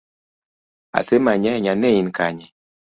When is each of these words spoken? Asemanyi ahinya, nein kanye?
Asemanyi 0.99 1.47
ahinya, 1.51 1.73
nein 1.81 2.07
kanye? 2.17 2.45